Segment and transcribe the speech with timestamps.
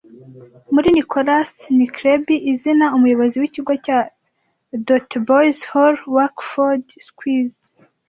[0.73, 3.99] Muri Nicholas Nickleby izina umuyobozi w'ikigo cya
[4.87, 7.57] Dotheboys Hall Wackford Squeers